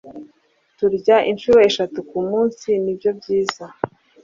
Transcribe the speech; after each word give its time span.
turya 0.77 1.17
inshuro 1.31 1.59
eshatu 1.69 1.97
ku 2.09 2.17
munsi 2.29 2.67
nibyo 2.83 3.09
byiza 3.19 3.65